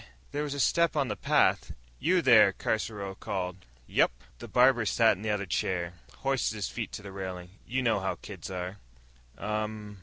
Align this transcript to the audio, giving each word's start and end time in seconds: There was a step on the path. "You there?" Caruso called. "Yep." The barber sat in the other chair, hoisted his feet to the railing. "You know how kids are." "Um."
There 0.31 0.41
was 0.41 0.55
a 0.55 0.59
step 0.59 0.95
on 0.95 1.09
the 1.09 1.15
path. 1.15 1.73
"You 1.99 2.23
there?" 2.23 2.53
Caruso 2.53 3.13
called. 3.13 3.57
"Yep." 3.85 4.09
The 4.39 4.47
barber 4.47 4.83
sat 4.83 5.15
in 5.15 5.21
the 5.21 5.29
other 5.29 5.45
chair, 5.45 5.93
hoisted 6.23 6.55
his 6.55 6.69
feet 6.69 6.91
to 6.93 7.03
the 7.03 7.11
railing. 7.11 7.51
"You 7.67 7.83
know 7.83 7.99
how 7.99 8.15
kids 8.15 8.49
are." 8.49 8.77
"Um." 9.37 9.99